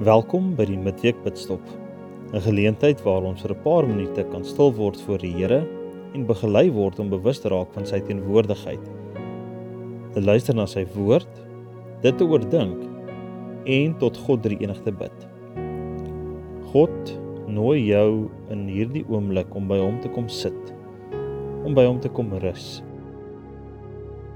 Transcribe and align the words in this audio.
Welkom 0.00 0.54
by 0.56 0.64
die 0.64 0.78
Midweek 0.80 1.18
Bidstop. 1.20 1.60
'n 2.32 2.40
Geleentheid 2.40 3.02
waar 3.04 3.20
ons 3.20 3.42
vir 3.44 3.52
'n 3.52 3.62
paar 3.64 3.86
minute 3.86 4.22
kan 4.32 4.44
stil 4.44 4.72
word 4.72 4.96
voor 5.04 5.18
die 5.18 5.32
Here 5.32 5.58
en 6.14 6.24
begelei 6.24 6.70
word 6.72 6.98
om 7.00 7.10
bewus 7.10 7.40
te 7.40 7.50
raak 7.52 7.68
van 7.74 7.84
sy 7.84 8.00
teenwoordigheid. 8.00 8.80
Te 10.14 10.22
luister 10.22 10.56
na 10.56 10.64
sy 10.64 10.86
woord, 10.96 11.28
dit 12.00 12.16
te 12.16 12.24
oordink 12.24 12.80
en 13.66 13.94
tot 13.98 14.16
God 14.16 14.42
drie 14.42 14.56
enigste 14.62 14.90
bid. 14.90 15.28
God 16.72 17.18
nooi 17.46 17.84
jou 17.84 18.30
in 18.48 18.68
hierdie 18.68 19.04
oomblik 19.04 19.54
om 19.54 19.68
by 19.68 19.84
hom 19.84 20.00
te 20.00 20.08
kom 20.08 20.28
sit, 20.28 20.74
om 21.62 21.74
by 21.74 21.84
hom 21.84 22.00
te 22.00 22.08
kom 22.08 22.32
rus. 22.32 22.82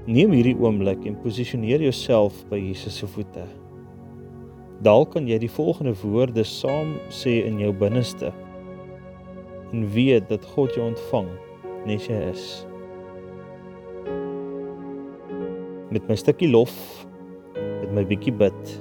Neem 0.05 0.29
hierdie 0.29 0.59
oomblik 0.61 1.07
en 1.07 1.17
posisioneer 1.23 1.81
jouself 1.81 2.45
by 2.51 2.57
Jesus 2.57 2.97
se 2.97 3.07
voete. 3.07 3.64
Dalk 4.85 5.15
kan 5.15 5.25
jy 5.25 5.39
die 5.41 5.49
volgende 5.49 5.95
woorde 5.97 6.43
saam 6.45 6.91
sê 7.09 7.39
in 7.47 7.55
jou 7.57 7.71
binneste. 7.73 8.29
En 9.73 9.87
weet 9.95 10.27
dat 10.29 10.45
God 10.51 10.75
jou 10.77 10.85
ontvang 10.85 11.31
net 11.89 12.05
jy 12.05 12.19
is. 12.27 12.43
Met 15.89 16.05
my 16.05 16.19
stukkie 16.21 16.51
lof, 16.51 16.75
met 17.55 17.97
my 17.97 18.05
bietjie 18.05 18.35
bid, 18.37 18.75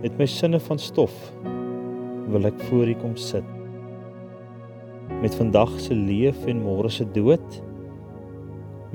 met 0.00 0.16
my 0.16 0.24
sinne 0.30 0.62
van 0.64 0.80
stof 0.80 1.12
wil 2.32 2.48
ek 2.48 2.56
voor 2.70 2.88
U 2.88 2.98
kom 3.04 3.20
sit. 3.20 3.44
Met 5.20 5.36
vandag 5.36 5.76
se 5.82 5.92
leef 5.92 6.40
en 6.48 6.64
môre 6.64 6.88
se 6.88 7.04
dood, 7.12 7.60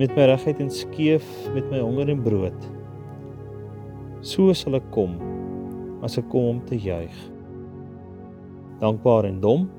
met 0.01 0.17
my 0.17 0.31
regheid 0.33 0.65
en 0.65 0.73
skeef, 0.73 1.27
met 1.53 1.67
my 1.69 1.83
honger 1.85 2.09
en 2.09 2.25
brood. 2.25 2.71
So 4.25 4.49
sal 4.57 4.81
ek 4.81 4.89
kom 4.97 5.19
as 6.01 6.17
ek 6.17 6.29
kom 6.33 6.49
om 6.55 6.59
te 6.65 6.77
juig. 6.79 7.15
Dankbaar 8.81 9.29
en 9.29 9.39
dom 9.43 9.69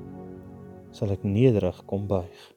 sal 0.95 1.11
ek 1.15 1.25
nederig 1.27 1.79
kom 1.89 2.07
buig. 2.07 2.52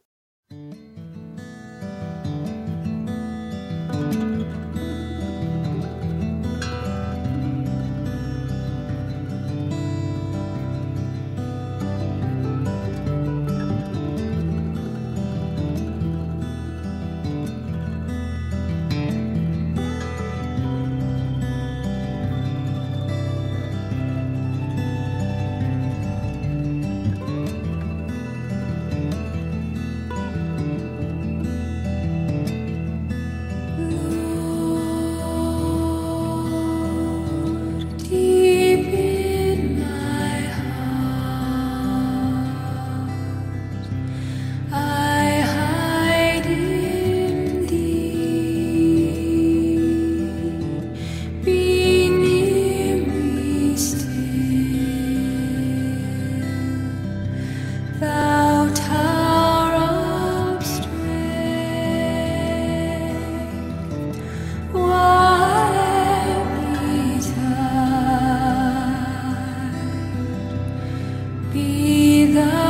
The. 72.32 72.65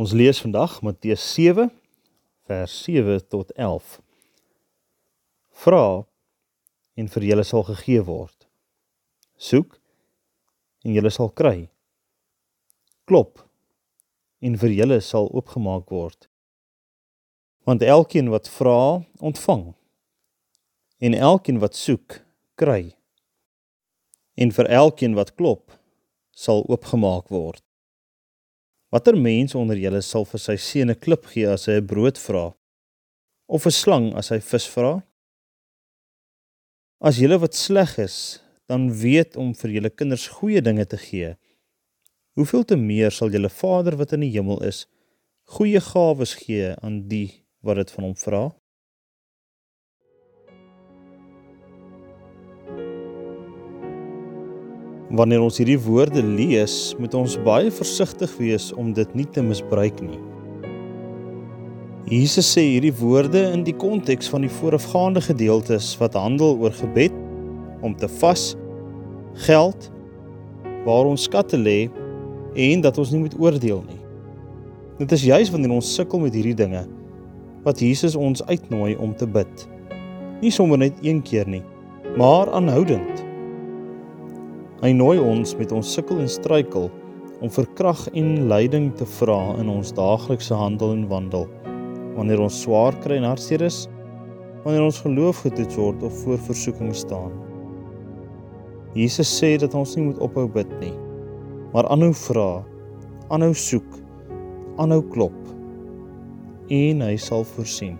Ons 0.00 0.14
lees 0.16 0.38
vandag 0.40 0.78
Matteus 0.80 1.20
7 1.34 1.66
vers 2.48 2.74
7 2.84 3.18
tot 3.28 3.50
11. 3.52 3.98
Vra 5.60 6.06
en 6.96 7.10
vir 7.12 7.26
julle 7.28 7.44
sal 7.44 7.66
gegee 7.68 8.00
word. 8.06 8.46
Soek 9.36 9.76
en 10.88 10.96
julle 10.96 11.12
sal 11.12 11.28
kry. 11.36 11.68
Klop 13.04 13.44
en 14.40 14.56
vir 14.64 14.72
julle 14.78 15.02
sal 15.04 15.28
oopgemaak 15.36 15.92
word. 15.92 16.30
Want 17.68 17.84
elkeen 17.84 18.32
wat 18.32 18.48
vra, 18.48 19.04
ontvang. 19.20 19.74
En 21.04 21.12
elkeen 21.12 21.60
wat 21.60 21.76
soek, 21.76 22.22
kry. 22.56 22.94
En 24.40 24.48
vir 24.48 24.76
elkeen 24.80 25.12
wat 25.20 25.36
klop, 25.36 25.76
sal 26.32 26.64
oopgemaak 26.72 27.28
word. 27.28 27.60
Watter 28.90 29.14
mens 29.14 29.54
onder 29.54 29.78
julle 29.78 30.00
sal 30.02 30.24
vir 30.26 30.40
sy 30.42 30.56
seun 30.58 30.90
'n 30.90 30.98
klip 30.98 31.26
gee 31.30 31.46
as 31.46 31.66
hy 31.70 31.78
'n 31.78 31.86
brood 31.86 32.18
vra? 32.18 32.46
Of 33.46 33.66
'n 33.66 33.70
slang 33.82 34.06
as 34.18 34.30
hy 34.30 34.40
vis 34.40 34.66
vra? 34.66 35.02
As 37.00 37.18
julle 37.22 37.38
wat 37.38 37.54
sleg 37.54 37.98
is, 37.98 38.42
dan 38.66 38.90
weet 38.90 39.36
om 39.36 39.54
vir 39.54 39.70
julle 39.70 39.90
kinders 39.90 40.26
goeie 40.28 40.60
dinge 40.60 40.86
te 40.86 40.98
gee, 40.98 41.36
hoeveel 42.34 42.64
te 42.64 42.76
meer 42.76 43.10
sal 43.10 43.30
julle 43.30 43.48
Vader 43.48 43.96
wat 43.96 44.12
in 44.12 44.20
die 44.20 44.34
hemel 44.34 44.62
is 44.62 44.86
goeie 45.54 45.80
gawes 45.80 46.34
gee 46.34 46.74
aan 46.82 47.08
die 47.08 47.44
wat 47.62 47.76
dit 47.76 47.90
van 47.90 48.04
hom 48.04 48.14
vra? 48.14 48.42
Wanneer 55.10 55.42
ons 55.42 55.56
hierdie 55.58 55.78
woorde 55.82 56.22
lees, 56.22 56.94
moet 57.02 57.14
ons 57.18 57.32
baie 57.42 57.70
versigtig 57.74 58.30
wees 58.38 58.68
om 58.78 58.92
dit 58.94 59.14
nie 59.18 59.26
te 59.26 59.42
misbruik 59.42 59.96
nie. 60.04 60.20
Jesus 62.10 62.46
sê 62.54 62.62
hierdie 62.62 62.94
woorde 62.94 63.42
in 63.50 63.64
die 63.66 63.74
konteks 63.74 64.30
van 64.30 64.46
die 64.46 64.52
voorafgaande 64.60 65.22
gedeeltes 65.26 65.92
wat 65.98 66.14
handel 66.18 66.54
oor 66.62 66.74
gebed, 66.78 67.14
om 67.82 67.96
te 67.98 68.06
vas, 68.20 68.52
geld, 69.46 69.88
waar 70.86 71.10
ons 71.10 71.26
skatte 71.26 71.58
lê 71.58 71.88
en 72.54 72.84
dat 72.84 72.98
ons 72.98 73.10
nie 73.10 73.24
moet 73.24 73.34
oordeel 73.40 73.82
nie. 73.88 73.98
Dit 75.00 75.16
is 75.16 75.24
juis 75.26 75.50
wanneer 75.50 75.74
ons 75.74 75.94
sukkel 75.96 76.22
met 76.22 76.36
hierdie 76.38 76.54
dinge 76.54 76.84
wat 77.64 77.82
Jesus 77.82 78.14
ons 78.16 78.44
uitnooi 78.46 78.94
om 79.02 79.10
te 79.16 79.26
bid. 79.26 79.66
Nie 80.40 80.54
sommer 80.54 80.78
net 80.80 81.02
een 81.02 81.18
keer 81.26 81.50
nie, 81.50 81.64
maar 82.16 82.48
aanhoudend. 82.54 83.29
Hy 84.80 84.94
nooi 84.96 85.18
ons 85.20 85.50
met 85.58 85.72
ons 85.76 85.88
sukkel 85.92 86.22
en 86.22 86.28
struikel 86.32 86.86
om 87.44 87.50
vir 87.52 87.66
krag 87.76 88.00
en 88.16 88.28
leiding 88.48 88.86
te 88.96 89.04
vra 89.18 89.36
in 89.60 89.68
ons 89.68 89.90
daaglikse 89.92 90.56
handel 90.56 90.94
en 90.94 91.02
wandel. 91.10 91.42
Wanneer 92.14 92.40
ons 92.40 92.60
swaar 92.62 92.96
kry 93.04 93.18
en 93.20 93.26
hartseer 93.28 93.60
is, 93.66 93.82
wanneer 94.62 94.86
ons 94.86 95.00
geloof 95.04 95.42
getoets 95.44 95.76
word 95.76 96.00
of 96.08 96.16
voor 96.22 96.40
versoeking 96.46 96.94
staan. 96.96 97.34
Jesus 98.96 99.28
sê 99.28 99.50
dat 99.60 99.76
ons 99.76 99.92
nie 99.98 100.06
moet 100.06 100.22
ophou 100.24 100.46
bid 100.54 100.72
nie, 100.80 100.94
maar 101.74 101.84
aanhou 101.92 102.14
vra, 102.22 102.48
aanhou 103.28 103.52
soek, 103.52 103.98
aanhou 104.80 105.02
klop 105.12 105.36
en 106.72 107.04
hy 107.04 107.18
sal 107.20 107.44
voorsien. 107.52 107.98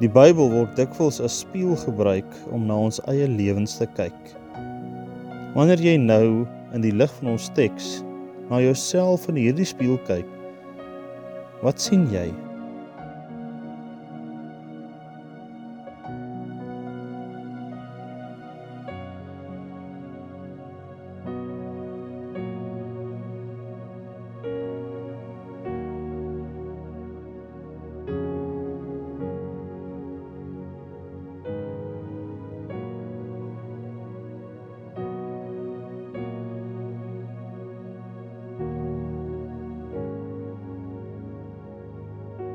Die 0.00 0.08
Bybel 0.08 0.48
word 0.48 0.72
dikwels 0.80 1.20
as 1.20 1.42
spieël 1.44 1.76
gebruik 1.84 2.40
om 2.56 2.64
na 2.72 2.80
ons 2.86 3.02
eie 3.12 3.28
lewens 3.28 3.76
te 3.82 3.90
kyk. 4.00 4.32
Wanneer 5.54 5.78
jy 5.78 5.94
nou 6.02 6.42
in 6.74 6.82
die 6.82 6.90
lig 6.90 7.12
van 7.20 7.36
ons 7.36 7.44
teks 7.54 8.00
na 8.48 8.58
jouself 8.58 9.28
in 9.30 9.36
hierdie 9.38 9.66
spieël 9.68 10.00
kyk, 10.08 10.26
wat 11.62 11.78
sien 11.78 12.08
jy? 12.10 12.26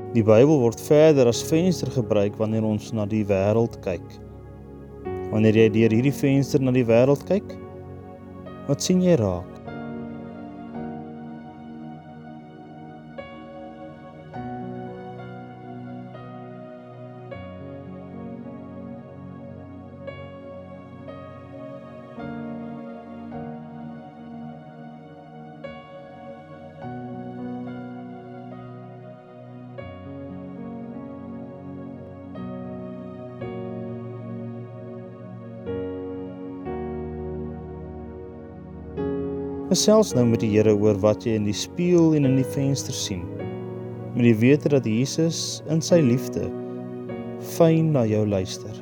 Die 0.09 0.23
Bybel 0.25 0.57
word 0.57 0.79
verder 0.81 1.27
as 1.29 1.43
venster 1.45 1.91
gebruik 1.93 2.33
wanneer 2.41 2.65
ons 2.65 2.87
na 2.97 3.03
die 3.05 3.21
wêreld 3.29 3.75
kyk. 3.85 4.05
Wanneer 5.29 5.59
jy 5.59 5.67
deur 5.75 5.93
hierdie 5.93 6.13
venster 6.17 6.63
na 6.65 6.73
die 6.73 6.85
wêreld 6.87 7.21
kyk, 7.29 7.53
wat 8.65 8.81
sien 8.81 9.03
jy 9.05 9.19
raak? 9.21 9.48
Gesels 39.69 40.15
nou 40.17 40.23
met 40.25 40.41
die 40.41 40.47
Here 40.49 40.71
oor 40.73 40.97
wat 40.97 41.27
jy 41.27 41.35
in 41.37 41.43
die 41.45 41.53
spieël 41.53 42.15
en 42.17 42.25
in 42.25 42.39
die 42.39 42.47
venster 42.55 42.95
sien. 42.95 43.21
Met 44.15 44.23
die 44.25 44.37
wete 44.41 44.71
dat 44.73 44.87
Jesus 44.89 45.59
in 45.69 45.77
sy 45.85 45.99
liefde 46.01 46.47
fyn 47.53 47.91
na 47.93 48.01
jou 48.09 48.23
luister. 48.25 48.73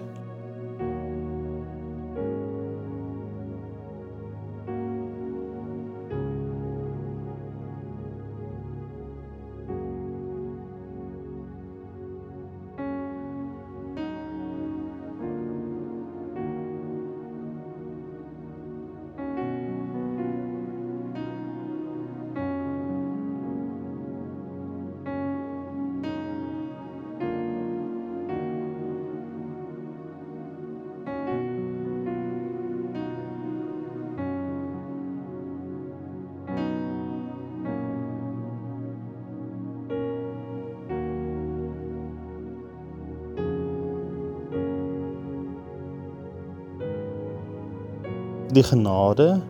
Die 48.58 48.64
genade, 48.64 49.42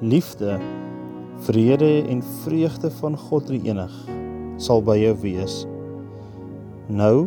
liefde, 0.00 0.58
vrede 1.36 2.02
en 2.08 2.22
vreugde 2.22 2.90
van 2.90 3.18
God 3.18 3.50
die 3.52 3.58
Enig 3.68 3.92
sal 4.56 4.80
by 4.80 4.94
jou 4.96 5.10
wees 5.20 5.56
nou 6.88 7.26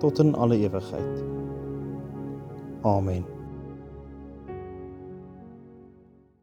tot 0.00 0.22
in 0.24 0.32
alle 0.32 0.56
ewigheid. 0.64 1.20
Amen. 2.88 3.41